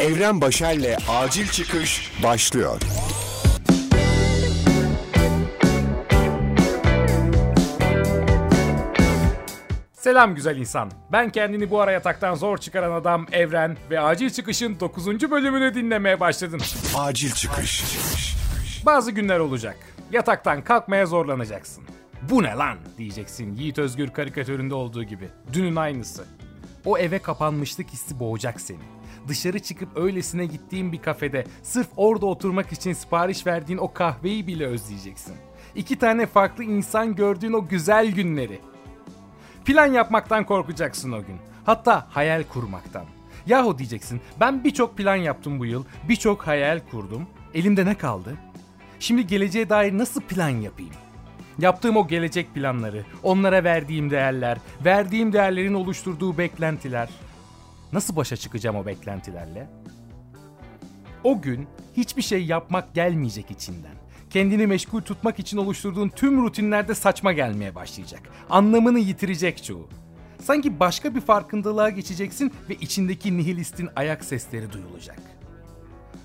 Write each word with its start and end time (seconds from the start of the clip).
Evren 0.00 0.40
Başer'le 0.40 0.96
Acil 1.08 1.46
Çıkış 1.48 2.12
başlıyor. 2.22 2.80
Selam 9.92 10.34
güzel 10.34 10.56
insan. 10.56 10.90
Ben 11.12 11.30
kendini 11.30 11.70
bu 11.70 11.80
ara 11.80 11.92
yataktan 11.92 12.34
zor 12.34 12.58
çıkaran 12.58 12.92
adam 12.92 13.26
Evren 13.32 13.76
ve 13.90 14.00
Acil 14.00 14.30
Çıkış'ın 14.30 14.80
9. 14.80 15.06
bölümünü 15.30 15.74
dinlemeye 15.74 16.20
başladın. 16.20 16.60
Acil 16.96 17.30
Çıkış. 17.32 17.84
Bazı 18.86 19.10
günler 19.10 19.38
olacak. 19.38 19.76
Yataktan 20.12 20.62
kalkmaya 20.64 21.06
zorlanacaksın. 21.06 21.84
Bu 22.30 22.42
ne 22.42 22.54
lan 22.54 22.78
diyeceksin 22.98 23.56
Yiğit 23.56 23.78
Özgür 23.78 24.08
karikatüründe 24.08 24.74
olduğu 24.74 25.04
gibi. 25.04 25.28
Dünün 25.52 25.76
aynısı. 25.76 26.24
O 26.84 26.98
eve 26.98 27.18
kapanmışlık 27.18 27.90
hissi 27.90 28.20
boğacak 28.20 28.60
seni. 28.60 28.78
Dışarı 29.28 29.58
çıkıp 29.58 29.96
öylesine 29.96 30.46
gittiğin 30.46 30.92
bir 30.92 31.02
kafede 31.02 31.44
sırf 31.62 31.88
orada 31.96 32.26
oturmak 32.26 32.72
için 32.72 32.92
sipariş 32.92 33.46
verdiğin 33.46 33.78
o 33.78 33.92
kahveyi 33.92 34.46
bile 34.46 34.66
özleyeceksin. 34.66 35.34
İki 35.74 35.98
tane 35.98 36.26
farklı 36.26 36.64
insan 36.64 37.14
gördüğün 37.16 37.52
o 37.52 37.68
güzel 37.68 38.12
günleri. 38.12 38.60
Plan 39.64 39.86
yapmaktan 39.86 40.46
korkacaksın 40.46 41.12
o 41.12 41.18
gün. 41.18 41.36
Hatta 41.64 42.06
hayal 42.10 42.44
kurmaktan. 42.44 43.04
Yahu 43.46 43.78
diyeceksin 43.78 44.20
ben 44.40 44.64
birçok 44.64 44.96
plan 44.96 45.16
yaptım 45.16 45.58
bu 45.58 45.66
yıl, 45.66 45.84
birçok 46.08 46.46
hayal 46.46 46.80
kurdum. 46.90 47.26
Elimde 47.54 47.86
ne 47.86 47.94
kaldı? 47.94 48.36
Şimdi 49.00 49.26
geleceğe 49.26 49.68
dair 49.68 49.98
nasıl 49.98 50.20
plan 50.20 50.48
yapayım? 50.48 50.92
Yaptığım 51.60 51.96
o 51.96 52.08
gelecek 52.08 52.54
planları, 52.54 53.04
onlara 53.22 53.64
verdiğim 53.64 54.10
değerler, 54.10 54.58
verdiğim 54.84 55.32
değerlerin 55.32 55.74
oluşturduğu 55.74 56.38
beklentiler. 56.38 57.08
Nasıl 57.92 58.16
başa 58.16 58.36
çıkacağım 58.36 58.76
o 58.76 58.86
beklentilerle? 58.86 59.68
O 61.24 61.40
gün 61.40 61.66
hiçbir 61.96 62.22
şey 62.22 62.44
yapmak 62.44 62.94
gelmeyecek 62.94 63.50
içinden. 63.50 63.94
Kendini 64.30 64.66
meşgul 64.66 65.00
tutmak 65.00 65.38
için 65.38 65.56
oluşturduğun 65.56 66.08
tüm 66.08 66.42
rutinlerde 66.42 66.94
saçma 66.94 67.32
gelmeye 67.32 67.74
başlayacak. 67.74 68.20
Anlamını 68.50 68.98
yitirecek 68.98 69.64
çoğu. 69.64 69.88
Sanki 70.42 70.80
başka 70.80 71.14
bir 71.14 71.20
farkındalığa 71.20 71.90
geçeceksin 71.90 72.52
ve 72.68 72.74
içindeki 72.74 73.36
nihilistin 73.36 73.88
ayak 73.96 74.24
sesleri 74.24 74.72
duyulacak. 74.72 75.39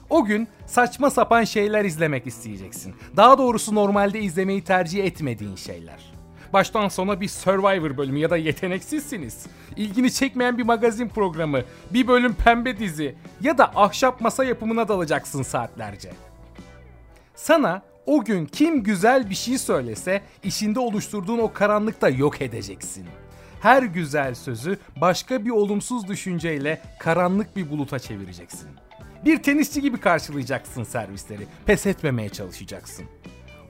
O 0.09 0.25
gün 0.25 0.47
saçma 0.65 1.09
sapan 1.09 1.43
şeyler 1.43 1.85
izlemek 1.85 2.27
isteyeceksin. 2.27 2.95
Daha 3.17 3.37
doğrusu 3.37 3.75
normalde 3.75 4.19
izlemeyi 4.19 4.63
tercih 4.63 5.03
etmediğin 5.03 5.55
şeyler. 5.55 6.13
Baştan 6.53 6.87
sona 6.87 7.21
bir 7.21 7.27
Survivor 7.27 7.97
bölümü 7.97 8.19
ya 8.19 8.29
da 8.29 8.37
yeteneksizsiniz. 8.37 9.45
İlgini 9.75 10.11
çekmeyen 10.11 10.57
bir 10.57 10.63
magazin 10.63 11.09
programı, 11.09 11.61
bir 11.93 12.07
bölüm 12.07 12.33
pembe 12.33 12.79
dizi 12.79 13.15
ya 13.41 13.57
da 13.57 13.71
ahşap 13.75 14.21
masa 14.21 14.43
yapımına 14.43 14.87
dalacaksın 14.87 15.43
saatlerce. 15.43 16.11
Sana 17.35 17.81
o 18.05 18.23
gün 18.23 18.45
kim 18.45 18.83
güzel 18.83 19.29
bir 19.29 19.35
şey 19.35 19.57
söylese 19.57 20.21
işinde 20.43 20.79
oluşturduğun 20.79 21.39
o 21.39 21.53
karanlıkta 21.53 22.09
yok 22.09 22.41
edeceksin. 22.41 23.05
Her 23.61 23.83
güzel 23.83 24.35
sözü 24.35 24.79
başka 25.01 25.45
bir 25.45 25.49
olumsuz 25.49 26.07
düşünceyle 26.07 26.81
karanlık 26.99 27.55
bir 27.55 27.69
buluta 27.69 27.99
çevireceksin. 27.99 28.69
Bir 29.25 29.43
tenisçi 29.43 29.81
gibi 29.81 29.97
karşılayacaksın 29.97 30.83
servisleri. 30.83 31.47
Pes 31.65 31.85
etmemeye 31.85 32.29
çalışacaksın. 32.29 33.05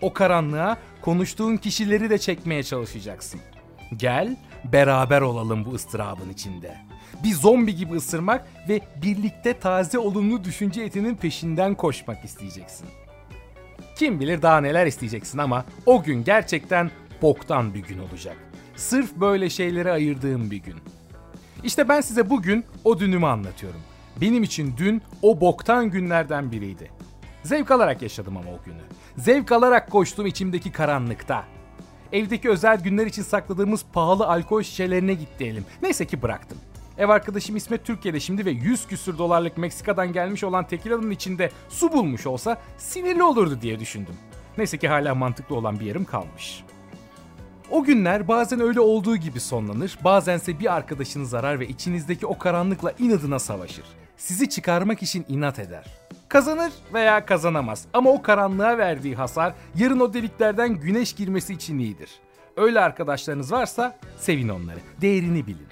O 0.02 0.14
karanlığa 0.14 0.78
konuştuğun 1.02 1.58
kişileri 1.58 2.10
de 2.10 2.18
çekmeye 2.18 2.64
çalışacaksın. 2.64 3.40
Gel 3.98 4.38
beraber 4.72 5.22
olalım 5.22 5.66
bu 5.66 5.74
ıstırabın 5.74 6.30
içinde. 6.30 6.78
Bir 7.24 7.34
zombi 7.34 7.76
gibi 7.76 7.94
ısırmak 7.96 8.48
ve 8.70 8.82
birlikte 9.02 9.60
taze 9.60 10.00
olumlu 10.00 10.44
düşünce 10.44 10.82
etinin 10.82 11.16
peşinden 11.16 11.76
koşmak 11.76 12.26
isteyeceksin. 12.26 12.88
Kim 13.98 14.20
bilir 14.20 14.42
daha 14.42 14.62
neler 14.62 14.86
isteyeceksin 14.88 15.38
ama 15.38 15.66
o 15.86 16.04
gün 16.04 16.24
gerçekten 16.24 16.92
boktan 17.22 17.74
bir 17.74 17.84
gün 17.84 18.00
olacak. 18.00 18.38
Sırf 18.76 19.16
böyle 19.16 19.50
şeyleri 19.50 19.92
ayırdığım 19.92 20.52
bir 20.52 20.58
gün. 20.58 20.76
İşte 21.64 21.90
ben 21.90 22.02
size 22.02 22.30
bugün 22.30 22.66
o 22.84 23.00
dünümü 23.00 23.26
anlatıyorum. 23.26 23.82
Benim 24.22 24.44
için 24.44 24.74
dün 24.78 25.02
o 25.22 25.42
boktan 25.42 25.90
günlerden 25.90 26.52
biriydi. 26.52 26.92
Zevk 27.44 27.72
alarak 27.72 28.02
yaşadım 28.02 28.38
ama 28.38 28.50
o 28.50 28.64
günü. 28.66 28.82
Zevk 29.18 29.52
alarak 29.52 29.92
koştum 29.92 30.26
içimdeki 30.26 30.72
karanlıkta. 30.72 31.44
Evdeki 32.12 32.50
özel 32.50 32.82
günler 32.82 33.06
için 33.06 33.24
sakladığımız 33.24 33.86
pahalı 33.94 34.28
alkol 34.28 34.64
şişelerine 34.64 35.14
gitti 35.14 35.46
elim. 35.46 35.66
Neyse 35.82 36.06
ki 36.06 36.22
bıraktım. 36.22 36.58
Ev 36.98 37.10
arkadaşım 37.10 37.56
İsmet 37.56 37.86
Türkiye'de 37.86 38.20
şimdi 38.20 38.46
ve 38.46 38.52
100 38.52 38.88
küsür 38.88 39.18
dolarlık 39.18 39.58
Meksika'dan 39.58 40.14
gelmiş 40.14 40.44
olan 40.44 40.68
tekilanın 40.68 41.12
içinde 41.12 41.52
su 41.70 41.94
bulmuş 41.94 42.28
olsa 42.28 42.58
sinirli 42.78 43.24
olurdu 43.24 43.60
diye 43.62 43.80
düşündüm. 43.80 44.16
Neyse 44.58 44.78
ki 44.78 44.88
hala 44.88 45.16
mantıklı 45.16 45.56
olan 45.56 45.80
bir 45.80 45.86
yerim 45.86 46.06
kalmış. 46.06 46.64
O 47.72 47.84
günler 47.84 48.28
bazen 48.28 48.60
öyle 48.60 48.80
olduğu 48.80 49.18
gibi 49.18 49.40
sonlanır, 49.40 49.98
bazense 50.04 50.60
bir 50.60 50.76
arkadaşınız 50.76 51.34
arar 51.34 51.60
ve 51.60 51.68
içinizdeki 51.68 52.28
o 52.28 52.38
karanlıkla 52.38 52.94
inadına 53.00 53.40
savaşır. 53.40 53.86
Sizi 54.18 54.50
çıkarmak 54.50 55.04
için 55.04 55.26
inat 55.30 55.60
eder. 55.60 55.86
Kazanır 56.30 56.72
veya 56.94 57.26
kazanamaz 57.26 57.86
ama 57.94 58.10
o 58.10 58.22
karanlığa 58.22 58.78
verdiği 58.78 59.16
hasar 59.16 59.54
yarın 59.76 60.00
o 60.00 60.14
deliklerden 60.14 60.74
güneş 60.74 61.14
girmesi 61.14 61.54
için 61.54 61.80
iyidir. 61.80 62.10
Öyle 62.58 62.80
arkadaşlarınız 62.80 63.52
varsa 63.52 63.98
sevin 64.18 64.50
onları, 64.50 64.80
değerini 65.02 65.48
bilin. 65.48 65.68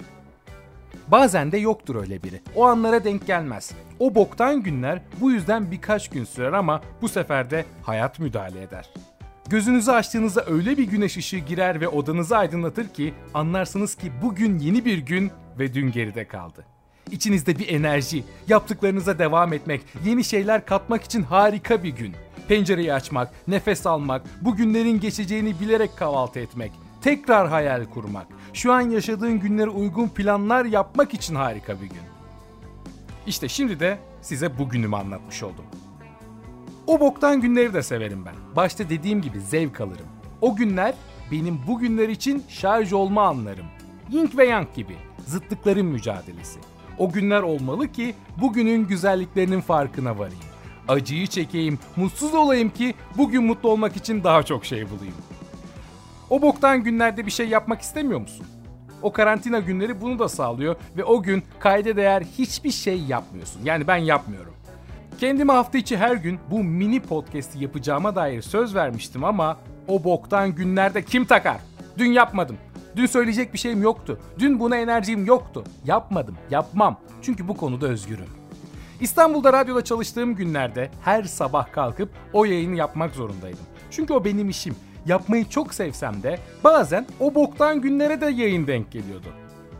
Bazen 1.08 1.52
de 1.52 1.58
yoktur 1.58 1.96
öyle 1.96 2.22
biri. 2.22 2.40
O 2.56 2.64
anlara 2.64 3.04
denk 3.04 3.26
gelmez. 3.26 3.72
O 3.98 4.14
boktan 4.14 4.62
günler 4.62 5.02
bu 5.20 5.30
yüzden 5.30 5.70
birkaç 5.70 6.10
gün 6.10 6.24
sürer 6.24 6.52
ama 6.52 6.80
bu 7.02 7.08
sefer 7.08 7.50
de 7.50 7.64
hayat 7.82 8.18
müdahale 8.18 8.62
eder. 8.62 8.90
Gözünüzü 9.54 9.90
açtığınızda 9.90 10.44
öyle 10.46 10.78
bir 10.78 10.84
güneş 10.84 11.16
ışığı 11.16 11.38
girer 11.38 11.80
ve 11.80 11.88
odanızı 11.88 12.36
aydınlatır 12.36 12.88
ki 12.88 13.14
anlarsınız 13.34 13.94
ki 13.94 14.12
bugün 14.22 14.58
yeni 14.58 14.84
bir 14.84 14.98
gün 14.98 15.30
ve 15.58 15.74
dün 15.74 15.92
geride 15.92 16.28
kaldı. 16.28 16.64
İçinizde 17.10 17.58
bir 17.58 17.68
enerji, 17.68 18.24
yaptıklarınıza 18.48 19.18
devam 19.18 19.52
etmek, 19.52 19.82
yeni 20.04 20.24
şeyler 20.24 20.66
katmak 20.66 21.04
için 21.04 21.22
harika 21.22 21.82
bir 21.82 21.88
gün. 21.88 22.14
Pencereyi 22.48 22.92
açmak, 22.92 23.48
nefes 23.48 23.86
almak, 23.86 24.22
bu 24.40 24.56
günlerin 24.56 25.00
geçeceğini 25.00 25.60
bilerek 25.60 25.96
kahvaltı 25.96 26.40
etmek, 26.40 26.72
tekrar 27.02 27.48
hayal 27.48 27.84
kurmak, 27.84 28.26
şu 28.52 28.72
an 28.72 28.80
yaşadığın 28.80 29.40
günlere 29.40 29.70
uygun 29.70 30.08
planlar 30.08 30.64
yapmak 30.64 31.14
için 31.14 31.34
harika 31.34 31.80
bir 31.80 31.86
gün. 31.86 32.04
İşte 33.26 33.48
şimdi 33.48 33.80
de 33.80 33.98
size 34.22 34.58
bugünümü 34.58 34.96
anlatmış 34.96 35.42
oldum. 35.42 35.64
O 36.86 37.00
boktan 37.00 37.40
günleri 37.40 37.74
de 37.74 37.82
severim 37.82 38.24
ben. 38.26 38.34
Başta 38.56 38.88
dediğim 38.90 39.22
gibi 39.22 39.40
zevk 39.40 39.80
alırım. 39.80 40.06
O 40.40 40.56
günler 40.56 40.94
benim 41.32 41.60
bu 41.68 41.78
günler 41.78 42.08
için 42.08 42.44
şarj 42.48 42.92
olma 42.92 43.22
anlarım. 43.22 43.66
Yin 44.10 44.30
ve 44.36 44.46
Yang 44.46 44.74
gibi 44.74 44.96
zıtlıkların 45.26 45.86
mücadelesi. 45.86 46.60
O 46.98 47.12
günler 47.12 47.42
olmalı 47.42 47.92
ki 47.92 48.14
bugünün 48.40 48.86
güzelliklerinin 48.86 49.60
farkına 49.60 50.18
varayım. 50.18 50.38
Acıyı 50.88 51.26
çekeyim, 51.26 51.78
mutsuz 51.96 52.34
olayım 52.34 52.70
ki 52.70 52.94
bugün 53.16 53.44
mutlu 53.44 53.68
olmak 53.68 53.96
için 53.96 54.24
daha 54.24 54.42
çok 54.42 54.64
şey 54.64 54.90
bulayım. 54.90 55.14
O 56.30 56.42
boktan 56.42 56.84
günlerde 56.84 57.26
bir 57.26 57.30
şey 57.30 57.48
yapmak 57.48 57.80
istemiyor 57.80 58.20
musun? 58.20 58.46
O 59.02 59.12
karantina 59.12 59.58
günleri 59.58 60.00
bunu 60.00 60.18
da 60.18 60.28
sağlıyor 60.28 60.76
ve 60.96 61.04
o 61.04 61.22
gün 61.22 61.42
kayda 61.58 61.96
değer 61.96 62.22
hiçbir 62.38 62.70
şey 62.70 63.02
yapmıyorsun. 63.02 63.60
Yani 63.64 63.86
ben 63.86 63.96
yapmıyorum. 63.96 64.54
Kendime 65.20 65.52
hafta 65.52 65.78
içi 65.78 65.96
her 65.96 66.16
gün 66.16 66.38
bu 66.50 66.64
mini 66.64 67.00
podcast'i 67.00 67.62
yapacağıma 67.62 68.16
dair 68.16 68.42
söz 68.42 68.74
vermiştim 68.74 69.24
ama 69.24 69.56
o 69.88 70.04
boktan 70.04 70.54
günlerde 70.54 71.04
kim 71.04 71.24
takar? 71.24 71.56
Dün 71.98 72.12
yapmadım. 72.12 72.56
Dün 72.96 73.06
söyleyecek 73.06 73.52
bir 73.52 73.58
şeyim 73.58 73.82
yoktu. 73.82 74.20
Dün 74.38 74.60
buna 74.60 74.76
enerjim 74.76 75.26
yoktu. 75.26 75.64
Yapmadım, 75.84 76.36
yapmam. 76.50 77.00
Çünkü 77.22 77.48
bu 77.48 77.56
konuda 77.56 77.86
özgürüm. 77.86 78.28
İstanbul'da 79.00 79.52
radyoda 79.52 79.84
çalıştığım 79.84 80.34
günlerde 80.34 80.90
her 81.04 81.22
sabah 81.22 81.72
kalkıp 81.72 82.08
o 82.32 82.44
yayını 82.44 82.76
yapmak 82.76 83.14
zorundaydım. 83.14 83.64
Çünkü 83.90 84.12
o 84.12 84.24
benim 84.24 84.48
işim. 84.48 84.76
Yapmayı 85.06 85.48
çok 85.48 85.74
sevsem 85.74 86.22
de 86.22 86.38
bazen 86.64 87.06
o 87.20 87.34
boktan 87.34 87.80
günlere 87.80 88.20
de 88.20 88.26
yayın 88.26 88.66
denk 88.66 88.92
geliyordu. 88.92 89.28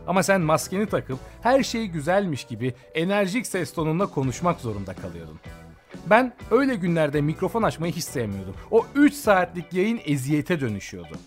Ama 0.07 0.23
sen 0.23 0.41
maskeni 0.41 0.85
takıp 0.85 1.19
her 1.41 1.63
şey 1.63 1.87
güzelmiş 1.87 2.43
gibi 2.43 2.73
enerjik 2.93 3.47
ses 3.47 3.73
tonunda 3.73 4.05
konuşmak 4.05 4.59
zorunda 4.59 4.93
kalıyordun. 4.93 5.39
Ben 6.09 6.33
öyle 6.51 6.75
günlerde 6.75 7.21
mikrofon 7.21 7.63
açmayı 7.63 7.93
hiç 7.93 8.03
sevmiyordum. 8.03 8.55
O 8.71 8.85
3 8.95 9.13
saatlik 9.13 9.73
yayın 9.73 9.99
eziyete 10.05 10.59
dönüşüyordu. 10.59 11.17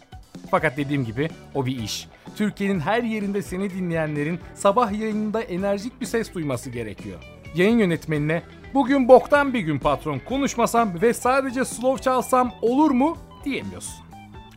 Fakat 0.50 0.76
dediğim 0.76 1.04
gibi 1.04 1.30
o 1.54 1.66
bir 1.66 1.82
iş. 1.82 2.08
Türkiye'nin 2.36 2.80
her 2.80 3.02
yerinde 3.02 3.42
seni 3.42 3.70
dinleyenlerin 3.70 4.40
sabah 4.54 4.92
yayınında 4.92 5.42
enerjik 5.42 6.00
bir 6.00 6.06
ses 6.06 6.34
duyması 6.34 6.70
gerekiyor. 6.70 7.18
Yayın 7.54 7.78
yönetmenine 7.78 8.42
bugün 8.74 9.08
boktan 9.08 9.54
bir 9.54 9.60
gün 9.60 9.78
patron 9.78 10.18
konuşmasam 10.18 11.02
ve 11.02 11.14
sadece 11.14 11.64
slow 11.64 12.02
çalsam 12.02 12.52
olur 12.62 12.90
mu 12.90 13.16
diyemiyorsun. 13.44 14.07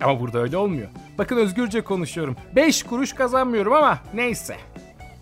Ama 0.02 0.20
burada 0.20 0.40
öyle 0.40 0.58
olmuyor. 0.58 0.88
Bakın 1.18 1.38
özgürce 1.38 1.82
konuşuyorum. 1.82 2.36
5 2.56 2.84
kuruş 2.84 3.14
kazanmıyorum 3.14 3.74
ama 3.74 4.00
neyse. 4.14 4.58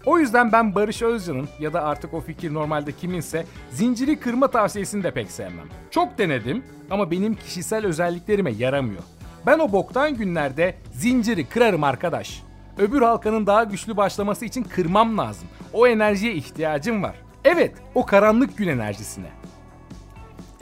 O 0.06 0.20
yüzden 0.20 0.52
ben 0.52 0.76
Barış 0.76 1.02
Özcan'ın 1.02 1.50
ya 1.60 1.74
da 1.74 1.84
artık 1.84 2.14
o 2.14 2.22
fikir 2.22 2.54
normalde 2.54 2.92
kiminse 2.92 3.46
zinciri 3.72 4.20
kırma 4.20 4.48
tavsiyesini 4.48 5.04
de 5.04 5.12
pek 5.12 5.31
sevmem. 5.31 5.68
Çok 5.92 6.18
denedim 6.18 6.64
ama 6.90 7.12
benim 7.12 7.36
kişisel 7.36 7.86
özelliklerime 7.86 8.52
yaramıyor. 8.52 9.04
Ben 9.46 9.60
o 9.60 9.72
boktan 9.72 10.16
günlerde 10.16 10.76
zinciri 10.94 11.46
kırarım 11.46 11.84
arkadaş. 11.84 12.44
Öbür 12.78 13.02
halkanın 13.02 13.48
daha 13.48 13.64
güçlü 13.64 13.98
başlaması 13.98 14.46
için 14.46 14.64
kırmam 14.64 15.18
lazım. 15.18 15.48
O 15.74 15.88
enerjiye 15.88 16.34
ihtiyacım 16.34 17.04
var. 17.04 17.16
Evet, 17.46 17.74
o 17.96 18.06
karanlık 18.06 18.58
gün 18.58 18.68
enerjisine. 18.68 19.30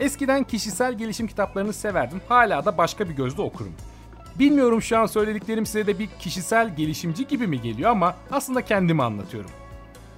Eskiden 0.00 0.44
kişisel 0.44 0.94
gelişim 0.94 1.26
kitaplarını 1.26 1.72
severdim. 1.72 2.20
Hala 2.28 2.64
da 2.64 2.78
başka 2.78 3.08
bir 3.08 3.14
gözle 3.14 3.42
okurum. 3.42 3.72
Bilmiyorum 4.38 4.82
şu 4.82 4.98
an 4.98 5.06
söylediklerim 5.06 5.66
size 5.66 5.86
de 5.86 5.98
bir 5.98 6.08
kişisel 6.18 6.76
gelişimci 6.76 7.26
gibi 7.26 7.46
mi 7.46 7.60
geliyor 7.60 7.90
ama 7.90 8.16
aslında 8.30 8.62
kendimi 8.62 9.02
anlatıyorum. 9.02 9.50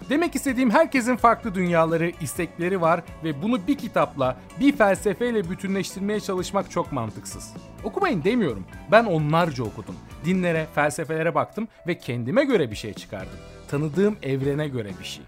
Demek 0.09 0.35
istediğim 0.35 0.71
herkesin 0.71 1.17
farklı 1.17 1.55
dünyaları, 1.55 2.12
istekleri 2.21 2.81
var 2.81 3.03
ve 3.25 3.43
bunu 3.43 3.67
bir 3.67 3.79
kitapla, 3.79 4.37
bir 4.61 4.77
felsefeyle 4.77 5.51
bütünleştirmeye 5.51 6.21
çalışmak 6.21 6.71
çok 6.71 6.93
mantıksız. 6.93 7.55
Okumayın 7.85 8.25
demiyorum. 8.25 8.65
Ben 8.91 9.05
onlarca 9.05 9.65
okudum. 9.65 9.95
Dinlere, 10.25 10.67
felsefelere 10.75 11.35
baktım 11.35 11.69
ve 11.87 11.99
kendime 11.99 12.45
göre 12.45 12.71
bir 12.71 12.77
şey 12.77 12.95
çıkardım. 12.95 13.39
Tanıdığım 13.69 14.17
evrene 14.23 14.69
göre 14.69 14.91
bir 15.01 15.05
şey. 15.05 15.25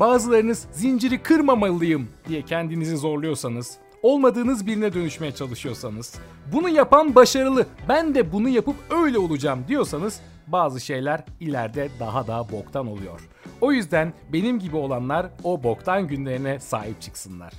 Bazılarınız 0.00 0.66
zinciri 0.72 1.18
kırmamalıyım 1.22 2.08
diye 2.28 2.42
kendinizi 2.42 2.96
zorluyorsanız, 2.96 3.76
olmadığınız 4.04 4.66
birine 4.66 4.92
dönüşmeye 4.92 5.32
çalışıyorsanız, 5.32 6.14
bunu 6.52 6.68
yapan 6.68 7.14
başarılı, 7.14 7.66
ben 7.88 8.14
de 8.14 8.32
bunu 8.32 8.48
yapıp 8.48 8.76
öyle 8.90 9.18
olacağım 9.18 9.64
diyorsanız 9.68 10.20
bazı 10.46 10.80
şeyler 10.80 11.24
ileride 11.40 11.88
daha 12.00 12.26
da 12.26 12.46
boktan 12.52 12.86
oluyor. 12.86 13.28
O 13.60 13.72
yüzden 13.72 14.12
benim 14.32 14.58
gibi 14.58 14.76
olanlar 14.76 15.26
o 15.44 15.62
boktan 15.62 16.08
günlerine 16.08 16.60
sahip 16.60 17.00
çıksınlar. 17.00 17.52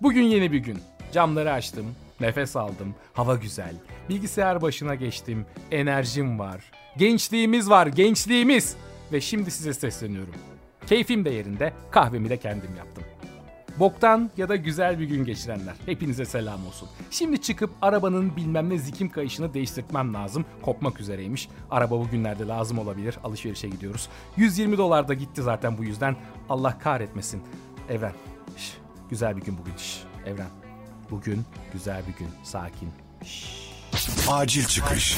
Bugün 0.00 0.22
yeni 0.22 0.52
bir 0.52 0.58
gün. 0.58 0.78
Camları 1.12 1.52
açtım, 1.52 1.86
nefes 2.20 2.56
aldım, 2.56 2.94
hava 3.12 3.36
güzel. 3.36 3.74
Bilgisayar 4.08 4.62
başına 4.62 4.94
geçtim, 4.94 5.46
enerjim 5.70 6.38
var. 6.38 6.60
Gençliğimiz 6.96 7.70
var, 7.70 7.86
gençliğimiz. 7.86 8.76
Ve 9.12 9.20
şimdi 9.20 9.50
size 9.50 9.74
sesleniyorum. 9.74 10.34
Keyfim 10.86 11.24
de 11.24 11.30
yerinde, 11.30 11.72
kahvemi 11.90 12.30
de 12.30 12.36
kendim 12.36 12.76
yaptım. 12.78 13.04
Boktan 13.78 14.30
ya 14.36 14.48
da 14.48 14.56
güzel 14.56 14.98
bir 14.98 15.04
gün 15.04 15.24
geçirenler. 15.24 15.74
Hepinize 15.86 16.24
selam 16.24 16.66
olsun. 16.66 16.88
Şimdi 17.10 17.42
çıkıp 17.42 17.70
arabanın 17.82 18.36
bilmem 18.36 18.70
ne 18.70 18.78
zikim 18.78 19.10
kayışını 19.10 19.54
değiştirtmem 19.54 20.14
lazım. 20.14 20.44
Kopmak 20.62 21.00
üzereymiş. 21.00 21.48
Araba 21.70 22.00
bugünlerde 22.00 22.46
lazım 22.46 22.78
olabilir. 22.78 23.18
Alışverişe 23.24 23.68
gidiyoruz. 23.68 24.08
120 24.36 24.78
dolar 24.78 25.08
da 25.08 25.14
gitti 25.14 25.42
zaten 25.42 25.78
bu 25.78 25.84
yüzden. 25.84 26.16
Allah 26.48 26.78
kahretmesin. 26.78 27.42
Evren. 27.88 28.14
Şş, 28.56 28.72
güzel 29.10 29.36
bir 29.36 29.42
gün 29.42 29.58
bugün. 29.58 29.76
Şş, 29.76 30.02
Evren. 30.26 30.50
Bugün 31.10 31.44
güzel 31.72 32.02
bir 32.08 32.18
gün. 32.18 32.28
Sakin. 32.42 32.90
Acil 34.28 34.64
çıkış. 34.64 35.16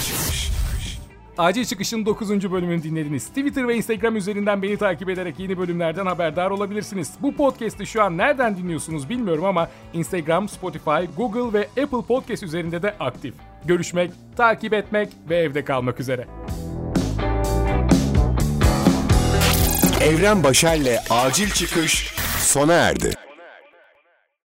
Acil 1.38 1.64
Çıkış'ın 1.64 2.06
9. 2.06 2.52
bölümünü 2.52 2.82
dinlediniz. 2.82 3.28
Twitter 3.28 3.68
ve 3.68 3.76
Instagram 3.76 4.16
üzerinden 4.16 4.62
beni 4.62 4.76
takip 4.76 5.08
ederek 5.08 5.38
yeni 5.38 5.58
bölümlerden 5.58 6.06
haberdar 6.06 6.50
olabilirsiniz. 6.50 7.10
Bu 7.22 7.36
podcast'i 7.36 7.86
şu 7.86 8.02
an 8.02 8.18
nereden 8.18 8.56
dinliyorsunuz 8.56 9.08
bilmiyorum 9.08 9.44
ama 9.44 9.68
Instagram, 9.92 10.48
Spotify, 10.48 11.04
Google 11.16 11.58
ve 11.58 11.82
Apple 11.82 12.02
Podcast 12.08 12.42
üzerinde 12.42 12.82
de 12.82 12.94
aktif. 13.00 13.34
Görüşmek, 13.64 14.10
takip 14.36 14.74
etmek 14.74 15.08
ve 15.28 15.36
evde 15.36 15.64
kalmak 15.64 16.00
üzere. 16.00 16.26
Evren 20.00 20.44
Başer'le 20.44 20.98
Acil 21.10 21.50
Çıkış 21.50 22.14
sona 22.38 22.72
erdi. 22.72 23.23